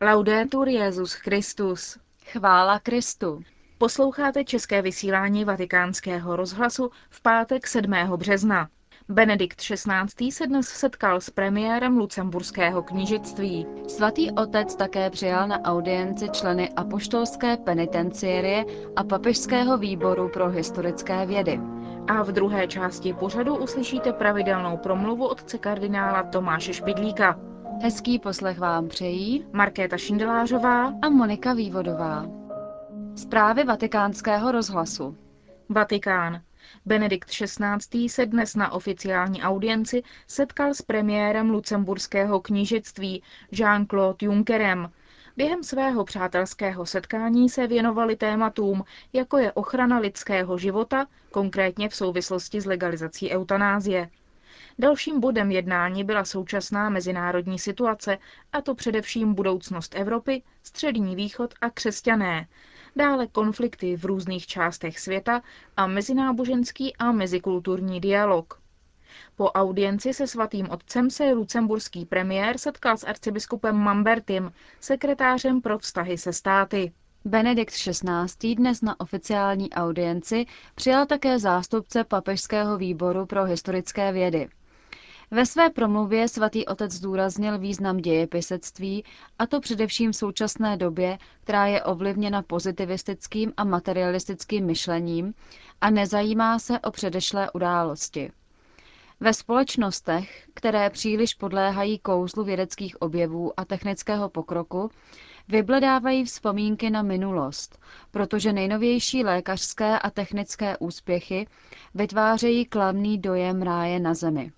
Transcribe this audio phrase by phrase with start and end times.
[0.00, 1.98] Laudetur Jezus Christus.
[2.24, 3.42] Chvála Kristu.
[3.78, 7.92] Posloucháte české vysílání Vatikánského rozhlasu v pátek 7.
[8.16, 8.68] března.
[9.08, 10.32] Benedikt XVI.
[10.32, 13.66] se dnes setkal s premiérem lucemburského knížectví.
[13.88, 18.64] Svatý otec také přijal na audienci členy apoštolské penitenciérie
[18.96, 21.60] a papežského výboru pro historické vědy.
[22.08, 27.47] A v druhé části pořadu uslyšíte pravidelnou promluvu otce kardinála Tomáše Špidlíka.
[27.80, 32.26] Hezký poslech vám přejí Markéta Šindelářová a Monika Vývodová.
[33.16, 35.16] Zprávy vatikánského rozhlasu.
[35.68, 36.42] Vatikán.
[36.86, 38.08] Benedikt XVI.
[38.08, 43.22] se dnes na oficiální audienci setkal s premiérem lucemburského knížectví
[43.52, 44.90] Jean-Claude Junckerem.
[45.36, 52.60] Během svého přátelského setkání se věnovali tématům, jako je ochrana lidského života, konkrétně v souvislosti
[52.60, 54.08] s legalizací eutanázie.
[54.80, 58.18] Dalším bodem jednání byla současná mezinárodní situace,
[58.52, 62.48] a to především budoucnost Evropy, Střední východ a křesťané,
[62.96, 65.42] dále konflikty v různých částech světa
[65.76, 68.60] a mezináboženský a mezikulturní dialog.
[69.36, 76.18] Po audienci se svatým otcem se lucemburský premiér setkal s arcibiskupem Mambertim, sekretářem pro vztahy
[76.18, 76.92] se státy.
[77.24, 78.54] Benedikt XVI.
[78.54, 84.48] dnes na oficiální audienci přijal také zástupce Papežského výboru pro historické vědy.
[85.30, 89.04] Ve své promluvě svatý otec zdůraznil význam dějepisectví,
[89.38, 95.34] a to především v současné době, která je ovlivněna pozitivistickým a materialistickým myšlením
[95.80, 98.30] a nezajímá se o předešlé události.
[99.20, 104.90] Ve společnostech, které příliš podléhají kouzlu vědeckých objevů a technického pokroku,
[105.48, 107.78] vybledávají vzpomínky na minulost,
[108.10, 111.46] protože nejnovější lékařské a technické úspěchy
[111.94, 114.52] vytvářejí klamný dojem ráje na zemi.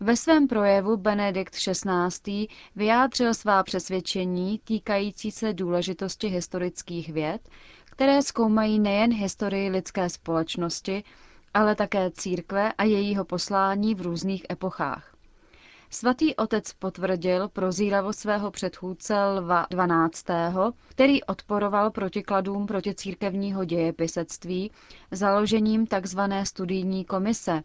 [0.00, 2.46] Ve svém projevu Benedikt XVI.
[2.76, 7.48] vyjádřil svá přesvědčení týkající se důležitosti historických věd,
[7.84, 11.04] které zkoumají nejen historii lidské společnosti,
[11.54, 15.16] ale také církve a jejího poslání v různých epochách.
[15.90, 19.66] Svatý otec potvrdil prozíravost svého předchůdce Lva
[20.10, 20.36] XII.,
[20.88, 24.70] který odporoval protikladům proti církevního dějepisectví
[25.10, 26.20] založením tzv.
[26.44, 27.62] studijní komise,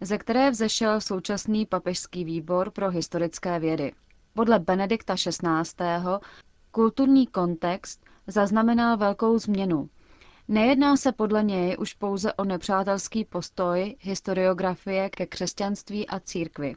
[0.00, 3.92] ze které vzešel současný papežský výbor pro historické vědy.
[4.34, 5.84] Podle Benedikta XVI.
[6.70, 9.88] kulturní kontext zaznamenal velkou změnu.
[10.48, 16.74] Nejedná se podle něj už pouze o nepřátelský postoj historiografie ke křesťanství a církvi.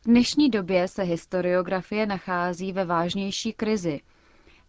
[0.00, 4.00] V dnešní době se historiografie nachází ve vážnější krizi.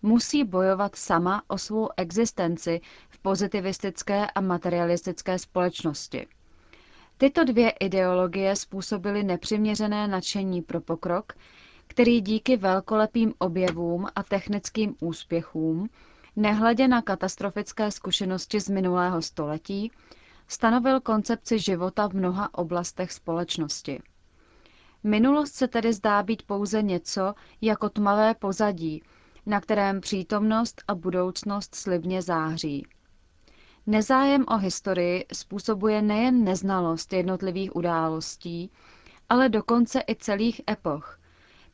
[0.02, 6.28] Musí bojovat sama o svou existenci v pozitivistické a materialistické společnosti.
[7.18, 11.34] Tyto dvě ideologie způsobily nepřiměřené nadšení pro pokrok,
[11.88, 15.90] který díky velkolepým objevům a technickým úspěchům,
[16.36, 19.92] nehledě na katastrofické zkušenosti z minulého století,
[20.48, 24.00] stanovil koncepci života v mnoha oblastech společnosti.
[25.04, 29.04] Minulost se tedy zdá být pouze něco jako tmavé pozadí,
[29.46, 32.86] na kterém přítomnost a budoucnost slibně září.
[33.88, 38.72] Nezájem o historii způsobuje nejen neznalost jednotlivých událostí,
[39.30, 41.20] ale dokonce i celých epoch.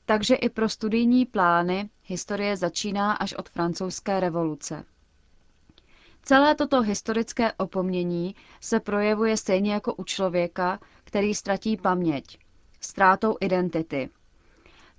[0.06, 4.86] Takže i pro studijní plány historie začíná až od francouzské revoluce.
[6.24, 12.38] Celé toto historické opomnění se projevuje stejně jako u člověka, který ztratí paměť,
[12.82, 14.10] ztrátou identity.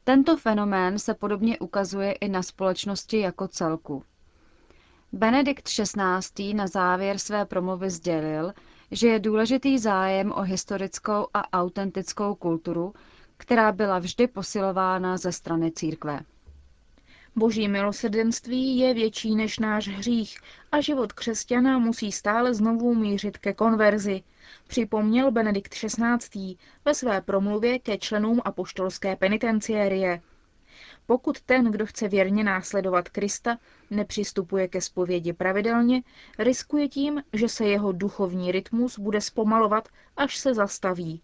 [0.05, 4.05] Tento fenomén se podobně ukazuje i na společnosti jako celku.
[5.13, 6.55] Benedikt XVI.
[6.55, 8.53] na závěr své promluvy sdělil,
[8.91, 12.95] že je důležitý zájem o historickou a autentickou kulturu,
[13.37, 16.21] která byla vždy posilována ze strany církve.
[17.37, 20.39] Boží milosrdenství je větší než náš hřích
[20.73, 24.23] a život křesťana musí stále znovu mířit ke konverzi,
[24.69, 26.57] připomněl Benedikt XVI.
[26.85, 30.21] ve své promluvě ke členům apoštolské penitenciérie.
[31.11, 33.59] Pokud ten, kdo chce věrně následovat Krista,
[33.91, 36.03] nepřistupuje ke zpovědi pravidelně,
[36.39, 41.23] riskuje tím, že se jeho duchovní rytmus bude zpomalovat, až se zastaví.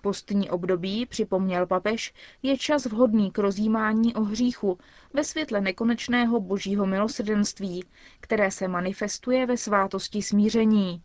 [0.00, 4.78] Postní období, připomněl papež, je čas vhodný k rozjímání o hříchu
[5.14, 7.84] ve světle nekonečného božího milosrdenství,
[8.20, 11.02] které se manifestuje ve svátosti smíření.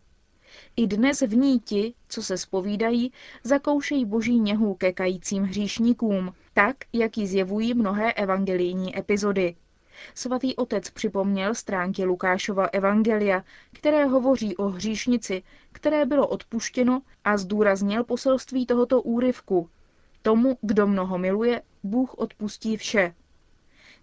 [0.75, 3.11] I dnes v ní ti, co se spovídají,
[3.43, 9.55] zakoušejí boží něhu ke kajícím hříšníkům, tak, jak ji zjevují mnohé evangelijní epizody.
[10.15, 13.43] Svatý otec připomněl stránky Lukášova evangelia,
[13.73, 19.69] které hovoří o hříšnici, které bylo odpuštěno a zdůraznil poselství tohoto úryvku.
[20.21, 23.13] Tomu, kdo mnoho miluje, Bůh odpustí vše.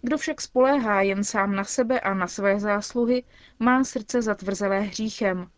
[0.02, 3.22] Kdo však spoléhá jen sám na sebe a na své zásluhy,
[3.58, 5.50] má srdce zatvrzelé hříchem.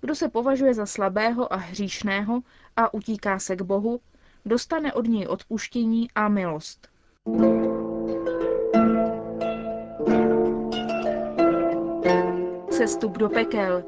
[0.00, 2.40] Kdo se považuje za slabého a hříšného
[2.76, 4.00] a utíká se k Bohu,
[4.44, 6.88] dostane od něj odpuštění a milost.
[12.70, 13.84] Cestup do pekel.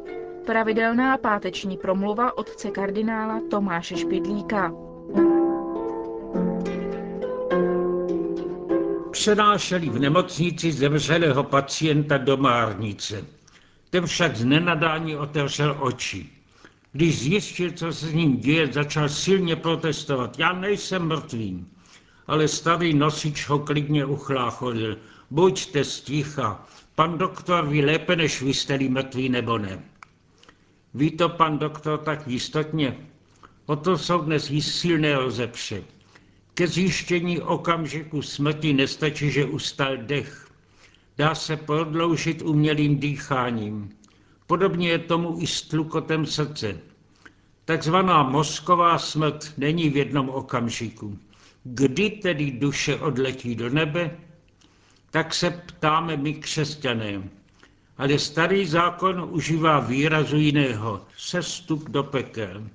[0.47, 4.73] Pravidelná páteční promluva otce kardinála Tomáše Špidlíka.
[9.11, 13.25] Přenášeli v nemocnici zemřelého pacienta do márnice.
[13.93, 16.29] Ten však z nenadání otevřel oči.
[16.93, 20.39] Když zjistil, co se s ním děje, začal silně protestovat.
[20.39, 21.67] Já nejsem mrtvý.
[22.27, 24.99] Ale starý nosič ho klidně uchláchodil.
[25.31, 29.85] Buďte sticha, pan doktor ví lépe, než vy jste mrtví nebo ne.
[30.95, 32.97] Ví to pan doktor tak jistotně?
[33.67, 35.83] O to jsou dnes silné rozepře.
[36.55, 40.52] Ke zjištění okamžiku smrti nestačí, že ustal dech.
[41.23, 43.89] Dá se prodloužit umělým dýcháním.
[44.47, 46.79] Podobně je tomu i s tlukotem srdce.
[47.65, 51.19] Takzvaná mozková smrt není v jednom okamžiku.
[51.65, 54.19] Kdy tedy duše odletí do nebe?
[55.11, 57.23] Tak se ptáme my křesťané.
[57.99, 61.07] Ale starý zákon užívá výrazu jiného.
[61.17, 62.67] Sestup do pekel.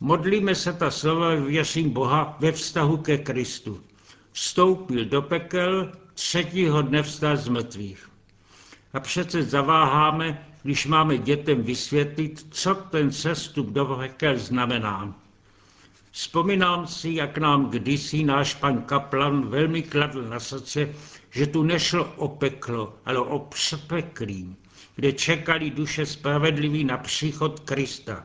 [0.00, 3.80] Modlíme se ta slova věřím Boha ve vztahu ke Kristu.
[4.32, 5.92] Vstoupil do pekel,
[6.24, 8.10] třetího dne vstal z mrtvých.
[8.92, 15.14] A přece zaváháme, když máme dětem vysvětlit, co ten sestup do pekel znamená.
[16.10, 20.88] Vzpomínám si, jak nám kdysi náš pan Kaplan velmi kladl na srdce,
[21.30, 24.56] že tu nešlo o peklo, ale o přepeklí,
[24.96, 28.24] kde čekali duše spravedliví na příchod Krista.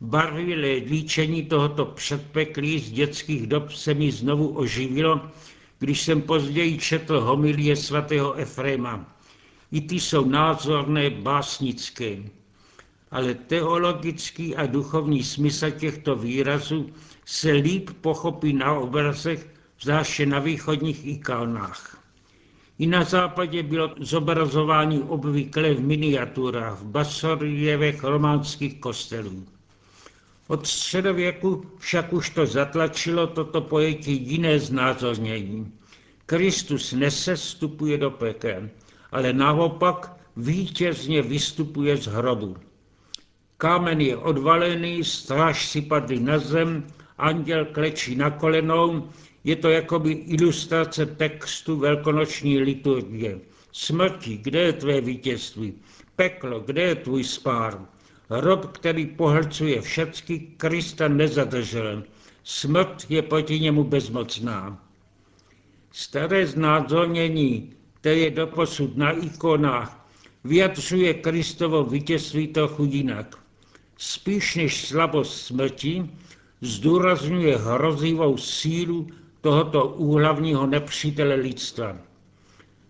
[0.00, 5.30] Barvilé líčení tohoto předpeklí z dětských dob se mi znovu oživilo,
[5.78, 9.06] když jsem později četl homilie svatého Efrema.
[9.72, 12.16] I ty jsou názorné, básnické.
[13.10, 16.90] Ale teologický a duchovní smysl těchto výrazů
[17.24, 19.46] se líp pochopí na obrazech,
[19.80, 22.02] zvláště na východních ikonách.
[22.78, 29.46] I na západě bylo zobrazování obvyklé v miniaturách, v basorievech románských kostelů.
[30.48, 35.72] Od středověku však už to zatlačilo toto pojetí jiné znázornění.
[36.26, 38.68] Kristus nesestupuje do pekel,
[39.12, 42.56] ale naopak vítězně vystupuje z hrobu.
[43.56, 46.86] Kámen je odvalený, stráž si padly na zem,
[47.18, 49.08] anděl klečí na kolenou,
[49.44, 53.40] je to jakoby ilustrace textu velkonoční liturgie.
[53.72, 55.74] Smrti, kde je tvé vítězství?
[56.16, 57.86] Peklo, kde je tvůj spár?
[58.30, 62.02] Rob, který pohlcuje všecky, Krista nezadržel.
[62.44, 64.82] Smrt je proti němu bezmocná.
[65.92, 70.06] Staré znázornění, které je doposud na ikonách,
[70.44, 73.36] vyjadřuje Kristovo vítězství trochu jinak.
[73.98, 76.10] Spíš než slabost smrti,
[76.60, 79.06] zdůrazňuje hrozivou sílu
[79.40, 81.96] tohoto úhlavního nepřítele lidstva.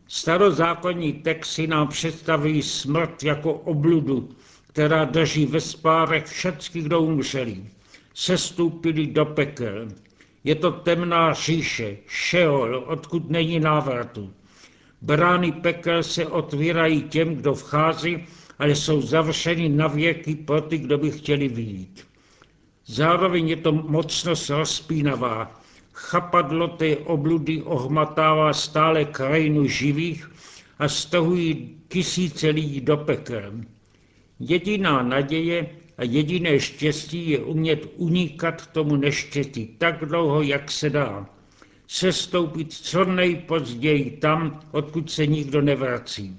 [0.08, 4.28] Starozákonní texty nám představují smrt jako obludu,
[4.76, 7.64] která drží ve spárech všecky, kdo umřeli.
[8.14, 9.88] Sestoupili do pekel.
[10.44, 14.32] Je to temná říše, šeol, odkud není návratu.
[15.02, 18.26] Brány pekel se otvírají těm, kdo vchází,
[18.59, 22.06] ale jsou zavřeny na věky pro ty, kdo by chtěli vyjít.
[22.87, 25.61] Zároveň je to mocnost rozpínavá.
[25.92, 30.30] Chapadlo té obludy ohmatává stále krajinu živých
[30.78, 33.52] a stahují tisíce lidí do pekel.
[34.40, 35.66] Jediná naděje
[35.99, 41.26] a jediné štěstí je umět unikat tomu neštěstí tak dlouho, jak se dá.
[41.87, 46.38] Sestoupit co nejpozději tam, odkud se nikdo nevrací.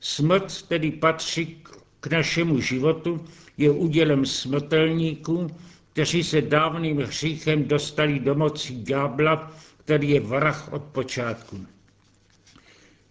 [0.00, 1.62] Smrt tedy patří
[2.00, 3.24] k našemu životu,
[3.58, 5.46] je udělem smrtelníků,
[5.92, 9.52] kteří se dávným hříchem dostali do moci ďábla,
[9.84, 11.66] který je vrah od počátku.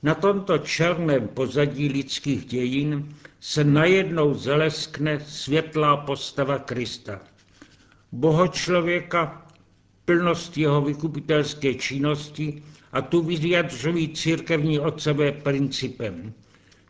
[0.03, 7.19] Na tomto černém pozadí lidských dějin se najednou zeleskne světlá postava Krista.
[8.12, 9.47] Bohočlověka,
[10.05, 16.33] plnost jeho vykupitelské činnosti a tu vyjadřují církevní otcové principem.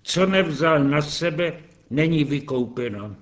[0.04, 1.54] Co nevzal na sebe,
[1.90, 3.16] není vykoupeno.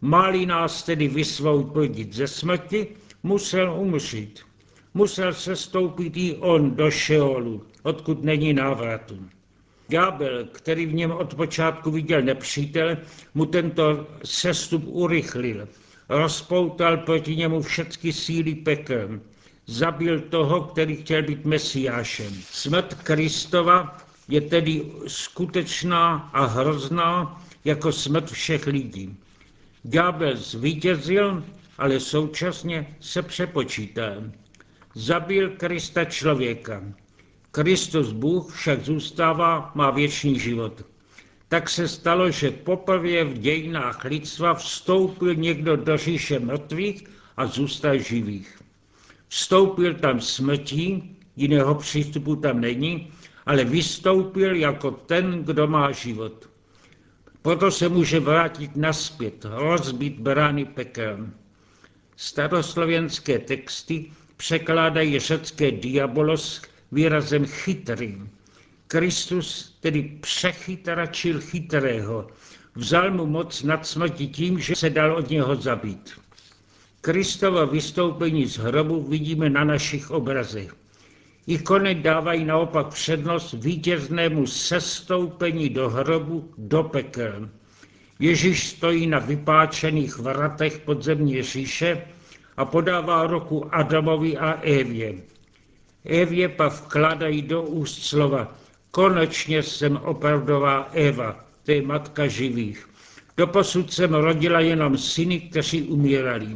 [0.00, 2.86] Máli nás tedy vysvobodit ze smrti,
[3.22, 4.40] musel umřít.
[4.94, 9.18] Musel se stoupit i on do Šeolu, odkud není návratu.
[9.88, 12.96] Ďábel, který v něm od počátku viděl nepřítel,
[13.34, 15.68] mu tento sestup urychlil.
[16.08, 19.20] Rozpoutal proti němu všechny síly pekel.
[19.66, 22.32] Zabil toho, který chtěl být mesiášem.
[22.50, 29.16] Smrt Kristova je tedy skutečná a hrozná jako smrt všech lidí.
[29.82, 31.44] Ďábel zvítězil,
[31.78, 34.22] ale současně se přepočítal.
[34.94, 36.82] Zabil Krista člověka.
[37.56, 40.84] Kristus Bůh však zůstává, má věčný život.
[41.48, 47.04] Tak se stalo, že poprvé v dějinách lidstva vstoupil někdo do říše mrtvých
[47.36, 48.62] a zůstal živých.
[49.28, 53.12] Vstoupil tam smrtí, jiného přístupu tam není,
[53.46, 56.48] ale vystoupil jako ten, kdo má život.
[57.42, 61.28] Proto se může vrátit naspět, rozbít brány pekel.
[62.16, 66.62] Staroslovenské texty překládají řecké diabolos
[66.92, 68.18] výrazem chytrý.
[68.88, 72.26] Kristus tedy přechytračil chytrého,
[72.74, 76.12] vzal mu moc nad smrti tím, že se dal od něho zabít.
[77.00, 80.74] Kristova vystoupení z hrobu vidíme na našich obrazech.
[81.46, 87.48] Ikony dávají naopak přednost vítěznému sestoupení do hrobu, do pekel.
[88.18, 92.02] Ježíš stojí na vypáčených vratech podzemní říše
[92.56, 95.14] a podává ruku Adamovi a Evě.
[96.06, 98.56] Evě pak vkládají do úst slova
[98.96, 102.88] Konečně jsem opravdová Eva, to je matka živých.
[103.36, 106.48] Doposud jsem rodila jenom syny, kteří umírali.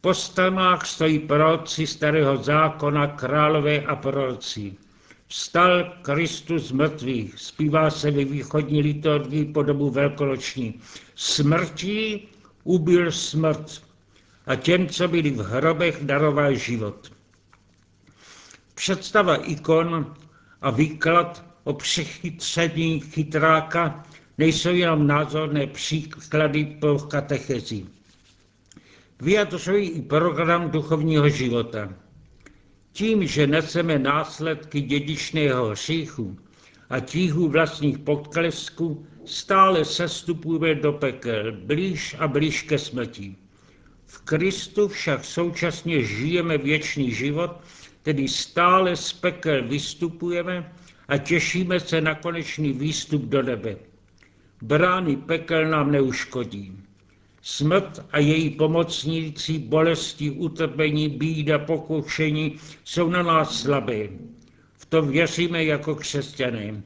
[0.00, 4.74] Po stranách stojí proroci starého zákona, králové a proroci.
[5.28, 10.80] Vstal Kristus z mrtvých, zpívá se ve východní liturgii po dobu velkonoční.
[11.14, 12.28] Smrtí
[12.64, 13.82] ubil smrt
[14.46, 17.12] a těm, co byli v hrobech, daroval život.
[18.78, 20.14] Představa ikon
[20.60, 24.04] a výklad o přechytření chytráka
[24.38, 27.86] nejsou jenom názorné příklady pro katechezi
[29.22, 31.94] vyjadřují i program duchovního života.
[32.92, 36.38] Tím, že neseme následky dědičného hříchu
[36.90, 43.36] a tíhu vlastních podklesků, stále sestupujeme do pekel, blíž a blíž ke smrti.
[44.06, 47.60] V Kristu však současně žijeme věčný život,
[48.08, 50.72] tedy stále z pekel vystupujeme
[51.08, 53.76] a těšíme se na konečný výstup do nebe.
[54.62, 56.72] Brány pekel nám neuškodí.
[57.42, 64.08] Smrt a její pomocníci, bolesti, utrpení, bída, pokušení jsou na nás slabé.
[64.76, 66.82] V to věříme jako křesťané.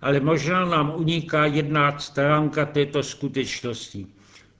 [0.00, 4.06] Ale možná nám uniká jedna stránka této skutečnosti.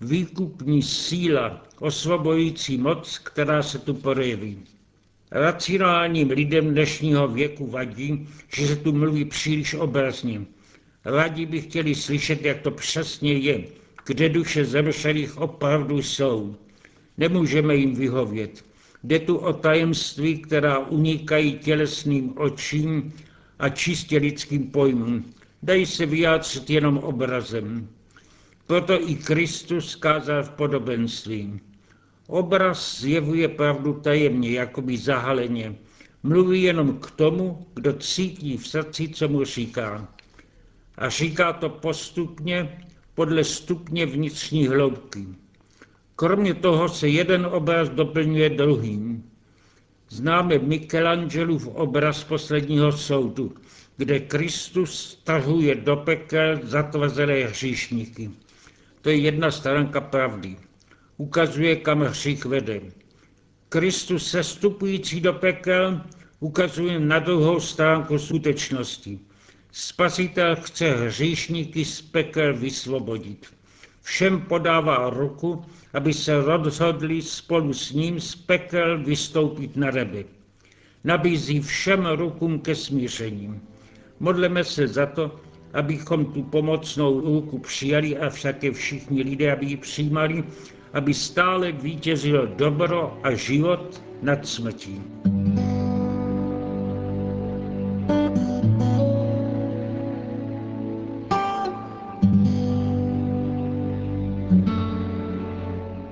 [0.01, 4.76] Výkupní síla, osvobojující moc, která se tu projeví.
[5.31, 10.41] Racionálním lidem dnešního věku vadí, že se tu mluví příliš obrazně.
[11.05, 13.65] Rádi by chtěli slyšet, jak to přesně je,
[14.07, 16.57] kde duše zemřelých opravdu jsou.
[17.19, 18.65] Nemůžeme jim vyhovět.
[19.05, 23.13] Jde tu o tajemství, která unikají tělesným očím
[23.59, 25.25] a čistě lidským pojmům.
[25.63, 27.89] Dají se vyjádřit jenom obrazem.
[28.67, 31.61] Proto i Kristus kázal v podobenství.
[32.27, 35.75] Obraz zjevuje pravdu tajemně, jakoby zahaleně.
[36.23, 40.09] Mluví jenom k tomu, kdo cítí v srdci, co mu říká.
[40.99, 42.79] A říká to postupně,
[43.15, 45.27] podle stupně vnitřní hloubky.
[46.17, 49.31] Kromě toho se jeden obraz doplňuje druhým.
[50.09, 53.55] Známe Michelangelův obraz posledního soudu,
[53.97, 58.31] kde Kristus stahuje do pekel zatvrzelé hříšníky.
[59.01, 60.57] To je jedna stránka pravdy.
[61.19, 62.81] Ukazuje, kam hřích vede.
[63.69, 66.01] Kristus sestupující do pekel
[66.41, 69.19] ukazuje na druhou stránku skutečnosti.
[69.73, 73.47] Spasitel chce hříšníky z pekel vysvobodit.
[74.03, 80.25] Všem podává ruku, aby se rozhodli spolu s ním z pekel vystoupit na nebe.
[81.05, 83.61] Nabízí všem rukům ke smíření.
[84.21, 85.41] Modleme se za to,
[85.73, 90.45] abychom tu pomocnou ruku přijali a však všichni lidé, aby ji přijímali,
[90.97, 95.03] aby stále vítězilo dobro a život nad smrtí.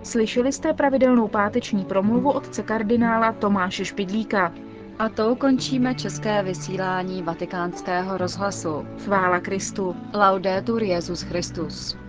[0.03, 4.53] Slyšeli jste pravidelnou páteční promluvu otce kardinála Tomáše Špidlíka.
[4.99, 8.87] A to končíme české vysílání vatikánského rozhlasu.
[9.05, 9.97] Chvála Kristu.
[10.14, 12.04] Laudetur Jezus Christus.